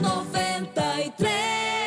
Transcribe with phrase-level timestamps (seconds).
[0.00, 1.78] 93.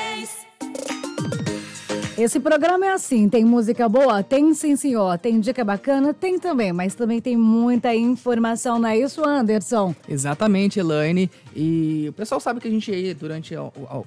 [2.17, 4.21] Esse programa é assim, tem música boa?
[4.21, 5.17] Tem sim, senhor.
[5.17, 6.13] Tem dica bacana?
[6.13, 9.95] Tem também, mas também tem muita informação, não é isso, Anderson?
[10.07, 11.31] Exatamente, Elaine.
[11.55, 14.03] E o pessoal sabe que a gente aí, durante ó, ó,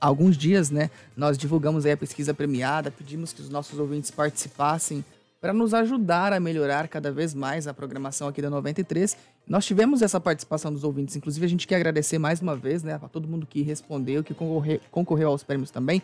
[0.00, 5.04] alguns dias, né, nós divulgamos aí a pesquisa premiada, pedimos que os nossos ouvintes participassem
[5.40, 9.16] para nos ajudar a melhorar cada vez mais a programação aqui da 93.
[9.48, 12.98] Nós tivemos essa participação dos ouvintes, inclusive a gente quer agradecer mais uma vez, né,
[12.98, 16.02] para todo mundo que respondeu, que concorreu, concorreu aos prêmios também.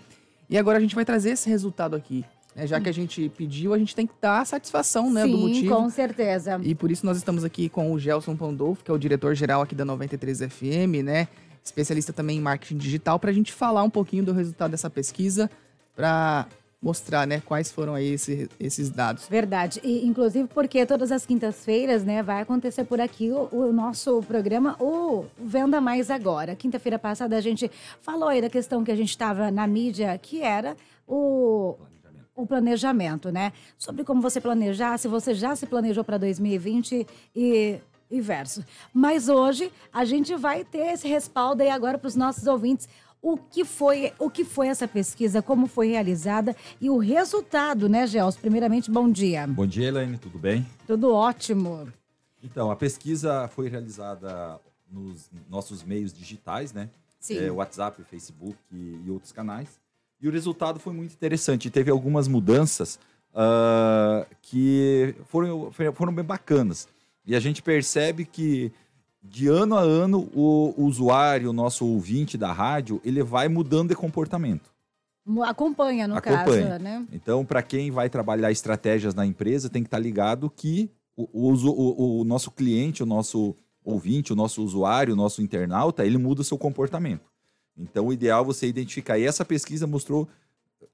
[0.48, 2.24] E agora a gente vai trazer esse resultado aqui.
[2.56, 5.32] Né, já que a gente pediu, a gente tem que dar a satisfação né, sim,
[5.32, 5.74] do motivo.
[5.74, 6.58] com certeza.
[6.62, 9.74] E por isso nós estamos aqui com o Gelson Pandolfo, que é o diretor-geral aqui
[9.74, 11.28] da 93 FM, né?
[11.62, 15.50] Especialista também em marketing digital, para a gente falar um pouquinho do resultado dessa pesquisa,
[15.96, 16.46] para
[16.84, 19.26] mostrar, né, quais foram aí esse, esses dados.
[19.26, 19.80] Verdade.
[19.82, 24.76] E, inclusive porque todas as quintas-feiras, né, vai acontecer por aqui o, o nosso programa,
[24.78, 26.54] o Venda Mais Agora.
[26.54, 27.70] Quinta-feira passada a gente
[28.02, 30.76] falou aí da questão que a gente estava na mídia, que era
[31.08, 31.74] o
[32.36, 33.52] o planejamento, né?
[33.78, 37.78] Sobre como você planejar, se você já se planejou para 2020 e
[38.10, 38.64] e verso.
[38.92, 42.88] Mas hoje a gente vai ter esse respaldo aí agora para os nossos ouvintes.
[43.24, 48.06] O que foi, o que foi essa pesquisa, como foi realizada e o resultado, né,
[48.06, 48.36] Gels?
[48.36, 49.46] Primeiramente, bom dia.
[49.46, 50.66] Bom dia, Elaine, tudo bem?
[50.86, 51.90] Tudo ótimo.
[52.42, 54.60] Então, a pesquisa foi realizada
[54.92, 56.90] nos nossos meios digitais, né?
[57.18, 57.38] Sim.
[57.38, 59.80] É, WhatsApp, Facebook e, outros canais.
[60.20, 61.70] E o resultado foi muito interessante.
[61.70, 62.98] Teve algumas mudanças
[63.30, 66.86] uh, que foram, foram bem bacanas.
[67.24, 68.70] E a gente percebe que
[69.24, 73.96] de ano a ano o, usuário, o nosso ouvinte da rádio, ele vai mudando de
[73.96, 74.70] comportamento.
[75.42, 76.68] Acompanha, no Acompanha.
[76.68, 77.06] caso, né?
[77.10, 81.54] Então, para quem vai trabalhar estratégias na empresa, tem que estar ligado que o, o,
[81.54, 86.42] o, o nosso cliente, o nosso ouvinte, o nosso usuário, o nosso internauta, ele muda
[86.42, 87.32] o seu comportamento.
[87.76, 89.18] Então, o ideal é você identificar.
[89.18, 90.28] E essa pesquisa mostrou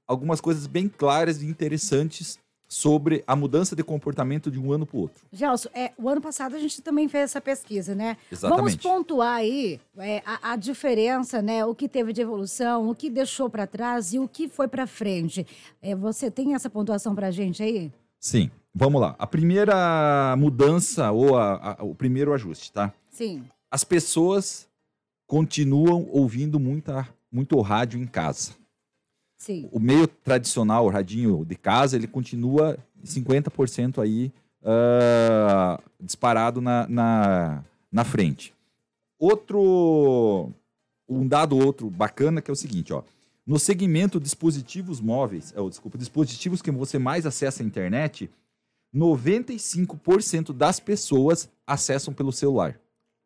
[0.07, 2.39] algumas coisas bem claras e interessantes
[2.71, 5.25] sobre a mudança de comportamento de um ano para o outro.
[5.29, 8.15] Gelson, é, o ano passado a gente também fez essa pesquisa, né?
[8.31, 8.57] Exatamente.
[8.57, 11.65] Vamos pontuar aí é, a, a, diferença, né?
[11.65, 14.87] O que teve de evolução, o que deixou para trás e o que foi para
[14.87, 15.45] frente.
[15.81, 17.91] É, você tem essa pontuação para a gente aí?
[18.17, 18.49] Sim.
[18.73, 19.17] Vamos lá.
[19.19, 22.93] A primeira mudança ou a, a, o primeiro ajuste, tá?
[23.09, 23.43] Sim.
[23.69, 24.65] As pessoas
[25.27, 28.53] continuam ouvindo muita, muito rádio em casa.
[29.41, 29.67] Sim.
[29.71, 34.31] O meio tradicional, o radinho de casa, ele continua 50% aí
[34.61, 38.53] uh, disparado na, na, na frente.
[39.17, 40.51] Outro,
[41.09, 43.01] um dado outro bacana que é o seguinte, ó.
[43.43, 48.29] No segmento dispositivos móveis, oh, desculpa, dispositivos que você mais acessa a internet,
[48.95, 52.79] 95% das pessoas acessam pelo celular.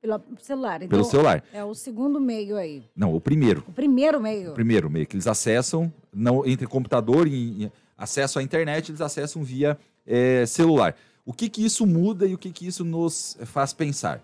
[0.06, 0.76] Pelo celular.
[0.78, 1.44] Então, Pelo celular.
[1.52, 2.84] É o segundo meio aí.
[2.96, 3.64] Não, o primeiro.
[3.68, 4.52] O primeiro meio.
[4.52, 9.02] O primeiro meio que eles acessam, não entre computador e, e acesso à internet, eles
[9.02, 10.96] acessam via é, celular.
[11.26, 14.22] O que que isso muda e o que que isso nos faz pensar?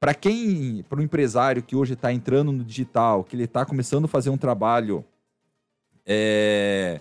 [0.00, 4.06] Para quem, para o empresário que hoje está entrando no digital, que ele está começando
[4.06, 5.04] a fazer um trabalho
[6.04, 7.00] é,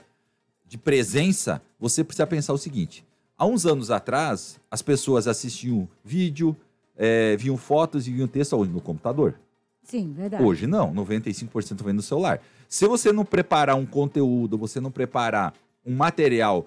[0.68, 3.04] de presença, você precisa pensar o seguinte:
[3.36, 6.56] há uns anos atrás, as pessoas assistiam vídeo,
[6.98, 8.72] é, viam fotos e viam texto onde?
[8.72, 9.36] No computador.
[9.84, 10.44] Sim, verdade.
[10.44, 12.40] Hoje não, 95% vem no celular.
[12.70, 15.54] Se você não preparar um conteúdo, você não preparar
[15.86, 16.66] um material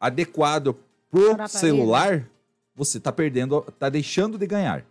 [0.00, 0.76] adequado
[1.10, 2.28] pro celular,
[2.74, 4.84] você está perdendo, está deixando de ganhar.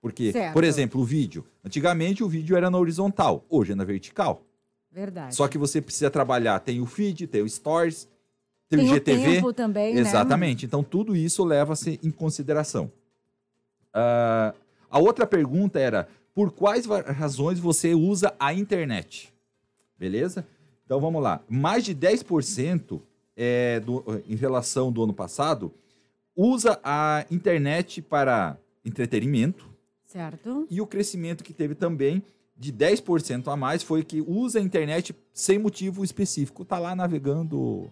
[0.00, 0.52] Porque, Certo.
[0.52, 1.44] por exemplo, o vídeo.
[1.64, 4.42] Antigamente o vídeo era na horizontal, hoje é na vertical.
[4.90, 5.34] Verdade.
[5.34, 8.06] Só que você precisa trabalhar, tem o feed, tem o stories,
[8.68, 9.34] tem, Tem o o GTV.
[9.36, 10.00] tempo também, né?
[10.00, 10.66] Exatamente.
[10.66, 12.90] Então tudo isso leva-se em consideração.
[13.94, 14.52] Ah,
[14.90, 19.32] a outra pergunta era: por quais razões você usa a internet?
[19.98, 20.44] Beleza?
[20.84, 21.40] Então vamos lá.
[21.48, 23.00] Mais de 10%
[23.36, 25.72] é, do, em relação do ano passado
[26.36, 29.66] usa a internet para entretenimento
[30.04, 30.66] Certo.
[30.68, 32.22] e o crescimento que teve também
[32.56, 36.64] de 10% a mais foi que usa a internet sem motivo específico.
[36.64, 37.90] Tá lá navegando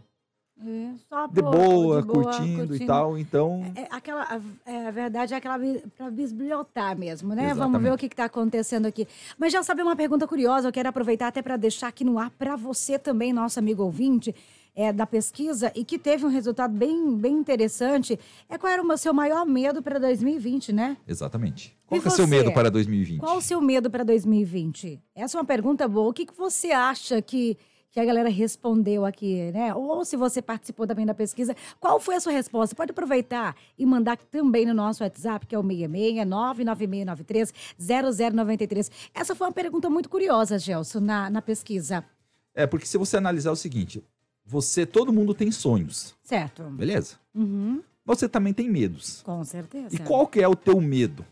[0.64, 3.18] É, só de boa, de boa, curtindo, e tal.
[3.18, 5.58] Então, É aquela, a, é, a verdade é aquela
[5.96, 7.48] para bisbilhotar mesmo, né?
[7.48, 7.82] Vamos Exatamente.
[7.82, 9.08] ver o que está acontecendo aqui.
[9.38, 12.30] Mas já sabe uma pergunta curiosa, eu quero aproveitar até para deixar aqui no ar
[12.30, 14.34] para você também, nosso amigo ouvinte,
[14.74, 18.18] é, da pesquisa, e que teve um resultado bem, bem interessante.
[18.48, 20.96] É qual era o seu maior medo para 2020, né?
[21.06, 21.76] exatamente.
[21.86, 23.20] Qual E que é o seu medo para 2020?
[23.20, 25.00] Qual o seu medo para 2020?
[25.14, 26.08] Essa é uma pergunta boa.
[26.08, 27.56] O que, que você acha que,
[27.92, 29.74] que a galera respondeu aqui, né?
[29.74, 32.74] Ou se você participou também da pesquisa, qual foi a sua resposta?
[32.74, 38.90] Pode aproveitar e mandar também no nosso WhatsApp, que é o 66 99693 0093.
[39.14, 42.02] Essa foi uma pergunta muito curiosa, Gelson, na, na pesquisa.
[42.54, 44.02] É, porque se você analisar o seguinte,
[44.44, 46.62] você, todo mundo tem sonhos, Certo.
[46.64, 47.16] beleza?
[47.34, 49.22] Uhum, Você também tem medos.
[49.22, 49.94] com certeza.
[49.94, 51.24] E qual que é o teu medo?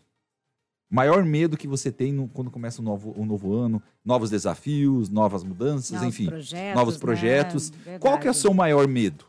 [0.90, 5.08] Maior medo que você tem no- quando começa um novo, um novo ano, novos desafios,
[5.08, 7.00] novas mudanças, Novos enfim, projetos, novos né?
[7.00, 7.70] projetos.
[7.70, 8.00] Verdade.
[8.00, 9.24] Qual que é o seu maior medo?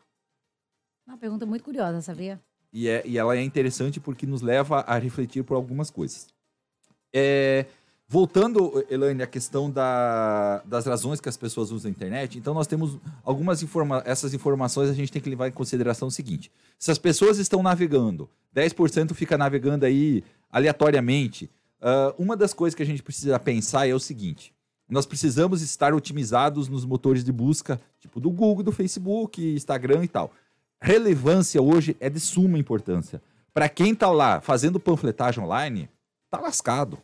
[1.05, 2.41] Uma pergunta muito curiosa, sabia?
[2.73, 6.27] E, é, e ela é interessante porque nos leva a refletir por algumas coisas.
[7.13, 7.65] É,
[8.11, 12.67] voltando, Elaine, à questão da- das razões que as pessoas usam a internet, então nós
[12.67, 16.91] temos algumas informações, essas informações a gente tem que levar em consideração o seguinte: se
[16.91, 21.49] as pessoas estão navegando, 10% fica navegando aí aleatoriamente,
[21.81, 24.53] ah, uma das coisas que a gente precisa pensar é o seguinte:
[24.89, 30.07] nós precisamos estar otimizados nos motores de busca, tipo do Google, do Facebook, Instagram e
[30.09, 30.33] tal
[30.83, 33.21] relevância hoje é de suma importância.
[33.53, 35.87] Para quem tá lá fazendo panfletagem online,
[36.27, 36.97] tá lascado.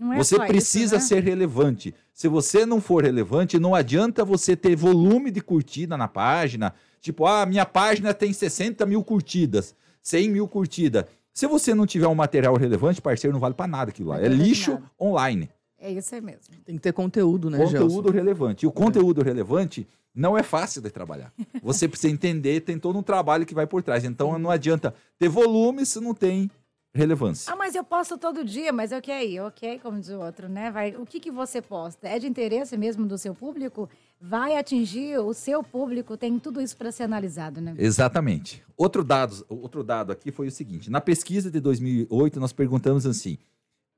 [0.00, 1.20] Não é você precisa isso, né?
[1.20, 1.94] ser relevante.
[2.14, 6.72] Se você não for relevante, não adianta você ter volume de curtida na página.
[7.02, 11.04] Tipo, ah, minha página tem 60 mil curtidas, 100 mil curtidas.
[11.34, 14.18] Se você não tiver um material relevante, parceiro, não vale para nada aquilo lá.
[14.18, 14.90] É lixo nada.
[14.98, 15.50] online.
[15.78, 16.40] É isso aí mesmo.
[16.64, 18.10] Tem que ter conteúdo, né, conteúdo Gelson?
[18.10, 18.64] relevante.
[18.64, 21.32] E o conteúdo relevante não é fácil de trabalhar.
[21.62, 24.04] Você precisa entender, tem todo um trabalho que vai por trás.
[24.04, 26.50] Então não adianta ter volume se não tem
[26.94, 27.52] relevância.
[27.52, 30.70] Ah, mas eu posto todo dia, mas ok, ok, como diz o outro, né?
[30.70, 32.08] Vai, o que, que você posta?
[32.08, 33.88] É de interesse mesmo do seu público?
[34.20, 36.16] Vai atingir o seu público?
[36.16, 37.74] Tem tudo isso para ser analisado, né?
[37.78, 38.62] Exatamente.
[38.76, 43.38] Outro dado, outro dado aqui foi o seguinte: na pesquisa de 2008, nós perguntamos assim: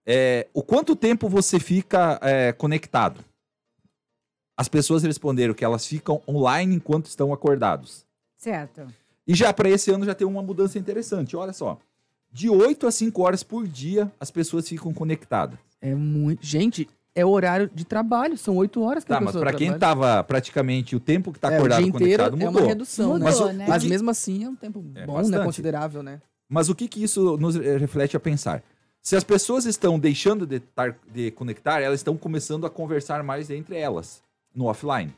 [0.06, 3.24] é, o quanto tempo você fica é, conectado?
[4.56, 8.04] As pessoas responderam que elas ficam online enquanto estão acordados.
[8.36, 8.86] Certo.
[9.26, 11.36] E já para esse ano já tem uma mudança interessante.
[11.36, 11.78] Olha só.
[12.32, 15.58] De 8 a 5 horas por dia, as pessoas ficam conectadas.
[15.80, 16.44] É muito.
[16.44, 19.52] Gente, é o horário de trabalho, são oito horas que Tá, a mas pessoa para
[19.58, 20.08] quem trabalha.
[20.12, 22.68] tava praticamente o tempo que tá é, o acordado dia inteiro conectado é uma mudou.
[22.68, 23.24] redução, né?
[23.24, 23.66] Mas Mudou, o- né?
[23.66, 25.36] o Mas mesmo assim é um tempo É, bom, bastante.
[25.38, 25.44] né?
[25.44, 26.20] Considerável, né?
[26.48, 28.62] Mas o que, que isso nos reflete a pensar?
[29.02, 33.50] Se as pessoas estão deixando de, tar- de conectar, elas estão começando a conversar mais
[33.50, 34.22] entre elas,
[34.54, 35.12] no offline.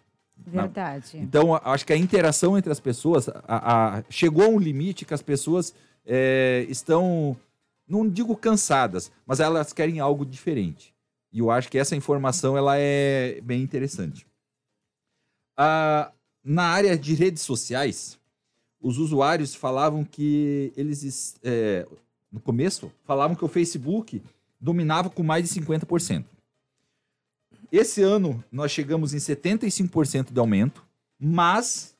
[0.47, 1.17] Verdade.
[1.19, 5.05] Então, a- acho que a interação entre as pessoas a- a- chegou a um limite
[5.05, 5.75] que as pessoas
[6.06, 7.37] eh, estão,
[7.89, 10.95] não digo cansadas, mas elas querem algo diferente.
[11.33, 14.27] E eu acho que essa informação ela é bem interessante.
[15.56, 16.11] Ah,
[16.45, 18.19] na área de redes sociais,
[18.81, 21.87] os usuários falavam que eles, es- eh,
[22.31, 24.23] no começo, falavam que o Facebook
[24.61, 26.25] dominava com mais de 50%.
[27.73, 30.85] Esse ano, nós chegamos em 75% de aumento,
[31.19, 31.94] mas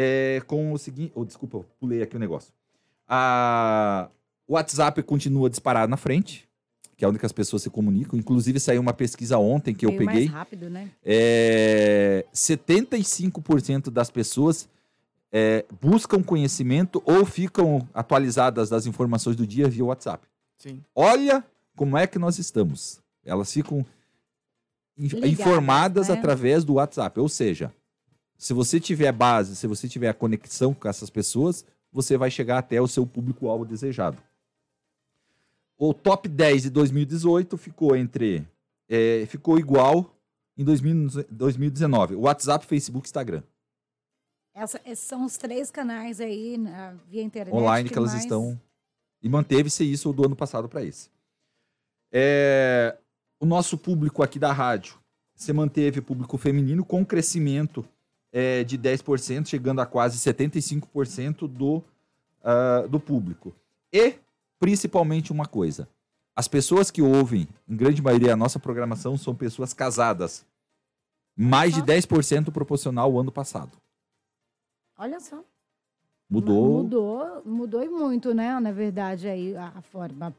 [0.00, 1.10] é, com o seguinte...
[1.16, 2.52] Oh, desculpa, eu pulei aqui o negócio.
[3.08, 4.08] A,
[4.46, 6.48] o WhatsApp continua disparado na frente,
[6.96, 8.16] que é onde que as pessoas se comunicam.
[8.18, 10.06] Inclusive, saiu uma pesquisa ontem que eu peguei.
[10.06, 10.90] mais rápido, né?
[11.04, 14.68] É, 75% das pessoas
[15.32, 20.26] é, buscam conhecimento ou ficam atualizadas das informações do dia via WhatsApp.
[20.58, 20.82] Sim.
[20.94, 21.44] Olha
[21.76, 23.00] como é que nós estamos.
[23.24, 23.84] Elas ficam
[24.96, 26.14] in- Ligadas, informadas né?
[26.14, 27.18] através do WhatsApp.
[27.20, 27.72] Ou seja,
[28.38, 32.58] se você tiver base, se você tiver a conexão com essas pessoas, você vai chegar
[32.58, 34.16] até o seu público-alvo desejado.
[35.76, 38.46] O top 10 de 2018 ficou entre.
[38.88, 40.14] é, ficou igual
[40.56, 42.14] em 2000 2019.
[42.14, 43.42] WhatsApp, Facebook, Instagram.
[44.54, 47.54] Essa- esses são os três canais aí na- via internet.
[47.54, 48.58] online que elas mais- estão.
[49.22, 51.10] E manteve-se isso do ano passado para esse.
[52.10, 52.96] É,
[53.38, 54.98] o nosso público aqui da rádio
[55.34, 57.86] se manteve público feminino com crescimento
[58.32, 61.82] é, de 10%, chegando a quase 75% do,
[62.42, 63.54] ah, do público.
[63.92, 64.14] E,
[64.58, 65.88] principalmente, uma coisa:
[66.36, 70.46] as pessoas que ouvem, em grande maioria, a nossa programação são pessoas casadas.
[71.36, 71.86] Mais de Só.
[71.86, 73.78] 10% proporcional ao ano passado.
[74.98, 75.42] Olha só.
[76.28, 76.82] Mudou.
[76.82, 78.58] Mudou, mudou e muito, né?
[78.58, 80.34] Na verdade, aí a, forma.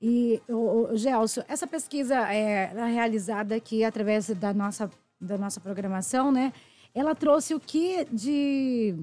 [0.00, 4.90] E, o, o, Gelson, essa pesquisa é é realizada aqui através da nossa,
[5.20, 6.52] da nossa programação, né?
[6.96, 8.96] Ela trouxe o que de.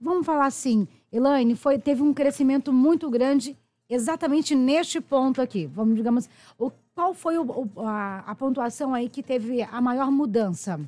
[0.00, 3.56] Vamos falar assim, Elaine, foi, teve um crescimento muito grande
[3.88, 5.66] exatamente neste ponto aqui.
[5.66, 7.42] Vamos, digamos, o, qual foi o,
[7.74, 10.80] o- a, a pontuação aí que teve a maior mudança?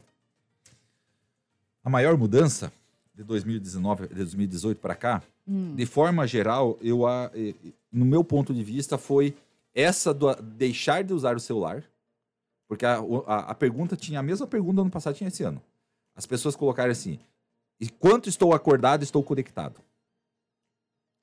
[1.84, 2.72] A maior mudança
[3.12, 5.22] de 2019, de 2018 para cá,
[5.74, 7.28] de forma geral, eu a-
[7.92, 9.34] no meu ponto de vista foi
[9.74, 11.82] essa do deixar de usar o celular,
[12.68, 15.60] Porque a, a, a pergunta tinha a mesma pergunta ano passado, tinha esse ano.
[16.14, 17.18] As pessoas colocaram assim:
[17.80, 19.80] enquanto estou acordado, estou conectado.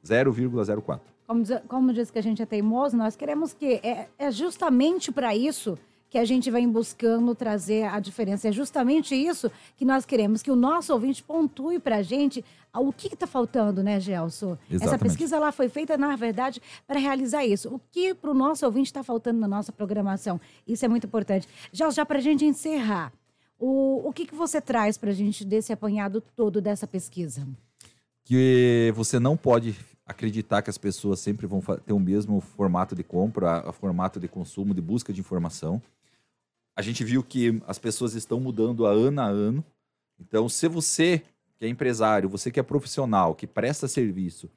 [0.06, 1.00] 0,04%.
[1.28, 3.82] Como diz, como diz que a gente é teimoso, nós queremos que.
[3.84, 5.78] É, é justamente para isso
[6.10, 8.48] que a gente vem buscando trazer a diferença.
[8.48, 12.94] É justamente isso que nós queremos, que o nosso ouvinte pontue para a gente o
[12.94, 14.52] que está faltando, né, Gelson?
[14.52, 15.02] Essa Exatamente.
[15.02, 17.74] pesquisa lá foi feita, na verdade, para realizar isso.
[17.74, 20.40] O que para o nosso ouvinte está faltando na nossa programação?
[20.68, 21.48] Isso é muito importante.
[21.72, 23.12] Já, já para a gente encerrar,
[23.58, 27.48] o, o que, que você traz para a gente desse apanhado todo dessa pesquisa?
[28.28, 29.74] que você não pode
[30.06, 34.28] acreditar que as pessoas sempre vão ter o mesmo formato de compra, a formato de
[34.28, 35.82] consumo, de busca de informação.
[36.78, 39.66] A gente viu que as pessoas estão mudando a ano a ano.
[40.20, 41.24] Então, se você
[41.58, 44.48] que é empresário, você que é profissional, que presta serviço,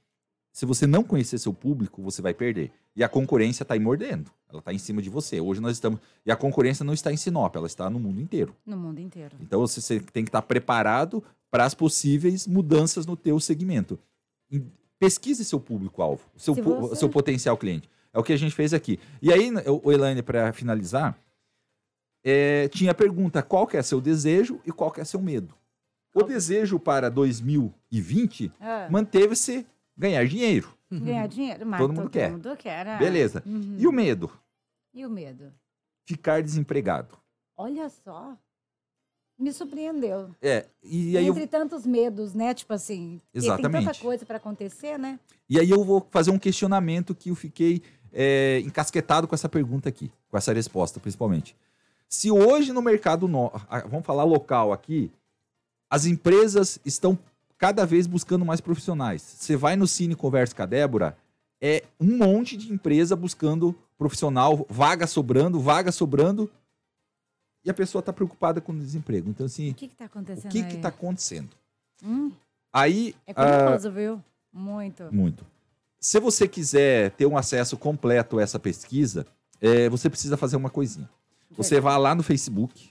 [0.52, 2.70] se você não conhecer seu público, você vai perder.
[2.94, 4.30] E a concorrência está aí mordendo.
[4.50, 5.40] Ela está em cima de você.
[5.40, 5.98] Hoje nós estamos.
[6.26, 8.54] E a concorrência não está em Sinop, ela está no mundo inteiro.
[8.66, 9.36] No mundo inteiro.
[9.40, 13.98] Então você tem que estar preparado para as possíveis mudanças no teu segmento.
[14.98, 17.88] Pesquise seu público-alvo, seu, você- seu potencial cliente.
[18.12, 18.98] É o que a gente fez aqui.
[19.22, 19.50] E aí,
[19.82, 21.16] o Elaine, para finalizar,
[22.24, 25.54] é, tinha a pergunta: qual que é seu desejo e qual que é seu medo?
[26.14, 30.74] O desejo para 2020 Ah, manteve-se ganhar dinheiro.
[30.90, 32.32] ganhar dinheiro, mas Todo mundo quer.
[32.32, 32.86] mundo quer.
[32.86, 32.96] ah.
[32.98, 33.42] Beleza.
[33.46, 33.76] Uhum.
[33.78, 34.30] E o medo?
[34.92, 35.52] E o medo?
[36.04, 37.16] Ficar desempregado.
[37.56, 38.36] Olha só.
[39.38, 40.30] Me surpreendeu.
[40.42, 42.52] É, e aí eu Entre tantos medos, né?
[42.52, 43.18] Tipo assim.
[43.20, 43.86] porque Tem Exatamente.
[43.86, 45.18] tanta coisa para acontecer, né?
[45.48, 49.88] E aí eu vou fazer um questionamento que eu fiquei é, encasquetado com essa pergunta
[49.88, 51.56] aqui, com essa resposta, principalmente.
[52.10, 53.52] Se hoje no mercado, no...
[53.70, 55.12] ah, vamos falar local aqui,
[55.88, 57.16] as empresas estão
[57.56, 59.22] cada vez buscando mais profissionais.
[59.22, 61.16] Você vai no Cine conversa com a Débora,
[61.60, 66.50] é um monte de empresa buscando profissional, vaga sobrando, vaga sobrando,
[67.64, 69.30] e a pessoa está preocupada com o desemprego.
[69.30, 70.76] Então, assim, O que está o acontecendo que aí?
[70.76, 71.50] está acontecendo?
[72.02, 72.32] Hum,
[72.72, 74.24] Aí, é ah, curioso, viu?
[74.52, 75.04] Muito.
[75.12, 75.46] muito.
[76.00, 79.26] Se você quiser ter um acesso completo a essa pesquisa,
[79.60, 81.08] é, você precisa fazer uma coisinha.
[81.56, 82.90] Você vai lá no Facebook,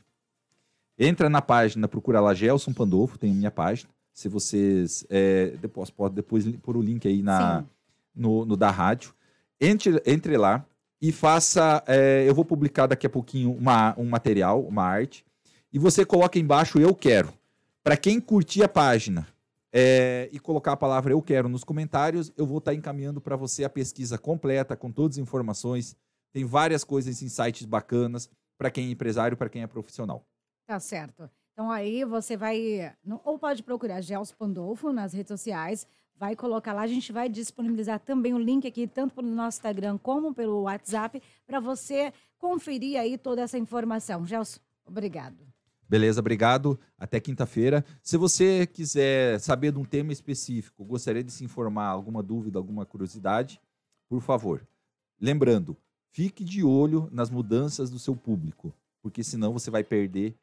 [0.97, 3.89] entra na página, procura lá Gelson Pandolfo, tem a minha página.
[4.13, 5.05] Se vocês.
[5.09, 7.67] É, depois, pode depois pôr o link aí na, Sim.
[8.13, 9.13] no, no da rádio.
[9.61, 10.65] Entre, entre lá
[11.01, 11.81] e faça.
[11.87, 15.25] é, eu vou publicar daqui a pouquinho uma, um material, uma arte.
[15.71, 17.33] E você coloca embaixo Eu Quero.
[17.81, 19.25] Para quem curtir a página
[19.71, 23.63] é, e colocar a palavra Eu Quero nos comentários, eu vou estar encaminhando para você
[23.63, 25.95] a pesquisa completa, com todas as informações.
[26.33, 30.27] Tem várias coisas em sites bacanas para quem é empresário, para quem é profissional.
[30.67, 31.29] Tá certo.
[31.53, 32.93] Então aí você vai.
[33.23, 35.87] Ou pode procurar Gels Pandolfo nas redes sociais.
[36.13, 36.81] Vai colocar lá.
[36.81, 41.23] A gente vai disponibilizar também o link aqui, tanto pelo nosso Instagram como pelo WhatsApp,
[41.47, 44.25] para você conferir aí toda essa informação.
[44.25, 45.47] Gelson, obrigado.
[45.87, 46.77] Beleza, obrigado.
[46.97, 47.85] Até quinta-feira.
[48.03, 52.85] Se você quiser saber de um tema específico, gostaria de se informar, alguma dúvida, alguma
[52.85, 53.59] curiosidade,
[54.09, 54.67] por favor.
[55.19, 55.77] Lembrando,
[56.11, 60.35] fique de olho nas mudanças do seu público, porque senão você vai perder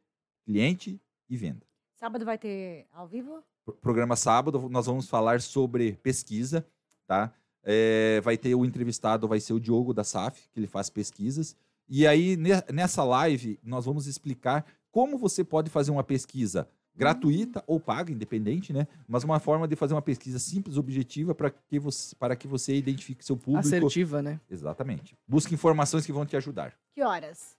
[0.44, 1.66] cliente e venda.
[1.96, 3.42] Sábado vai ter ao vivo?
[3.64, 6.64] Pro- Programa sábado, nós vamos falar sobre pesquisa,
[7.06, 7.32] tá?
[7.64, 11.56] É, vai ter o entrevistado, vai ser o Diogo da SAF, que ele faz pesquisas.
[11.88, 17.62] E aí, ne- nessa live, nós vamos explicar como você pode fazer uma pesquisa gratuita
[17.66, 18.86] ou paga, independente, né?
[19.06, 22.74] Mas uma forma de fazer uma pesquisa simples, objetiva, para que você, para que você
[22.74, 23.66] identifique seu público.
[23.66, 24.40] Assertiva, né?
[24.50, 25.16] Exatamente.
[25.28, 26.74] Busque informações que vão te ajudar.
[26.94, 27.56] Que horas?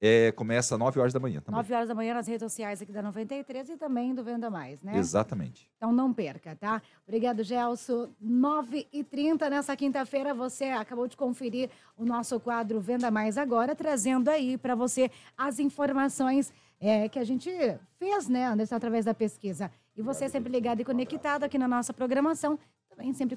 [0.00, 1.56] É, começa às 9 horas da manhã também.
[1.58, 4.80] 9 horas da manhã nas redes sociais aqui da 93 e também do Venda Mais,
[4.80, 4.96] né?
[4.96, 5.68] Exatamente.
[5.76, 6.80] Então não perca, tá?
[7.06, 8.08] Obrigado, Gelson.
[8.24, 14.56] 9h30 nessa quinta-feira, você acabou de conferir o nosso quadro Venda Mais Agora, trazendo aí
[14.56, 17.50] para você as informações é, que a gente
[17.98, 19.70] fez, né, Anderson, através da pesquisa.
[19.96, 22.56] E você sempre ligado e conectado aqui na nossa programação,
[22.88, 23.36] também sempre